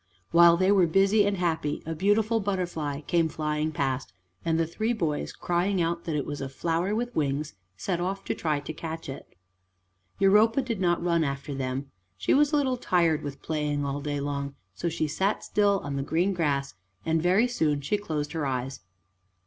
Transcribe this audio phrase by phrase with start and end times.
[0.31, 4.93] While they were busy and happy, a beautiful butterfly came flying past, and the three
[4.93, 8.73] boys, crying out that it was a flower with wings, set off to try to
[8.73, 9.35] catch it.
[10.17, 11.91] Europa did not run after them.
[12.17, 15.97] She was a little tired with playing all day long, so she sat still on
[15.97, 16.73] the green grass
[17.05, 18.79] and very soon she closed her eyes.